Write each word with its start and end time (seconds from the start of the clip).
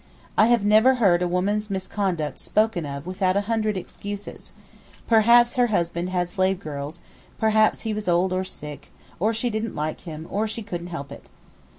I 0.35 0.47
have 0.47 0.65
never 0.65 0.95
heard 0.95 1.21
a 1.21 1.27
woman's 1.27 1.69
misconduct 1.69 2.39
spoken 2.39 2.87
of 2.87 3.05
without 3.05 3.37
a 3.37 3.41
hundred 3.41 3.77
excuses; 3.77 4.51
perhaps 5.07 5.57
her 5.57 5.67
husband 5.67 6.09
had 6.09 6.27
slave 6.27 6.59
girls, 6.59 7.01
perhaps 7.37 7.81
he 7.81 7.93
was 7.93 8.07
old 8.07 8.33
or 8.33 8.43
sick, 8.43 8.91
or 9.19 9.31
she 9.31 9.51
didn't 9.51 9.75
like 9.75 10.01
him, 10.01 10.25
or 10.31 10.47
she 10.47 10.63
couldn't 10.63 10.87
help 10.87 11.11
it. 11.11 11.29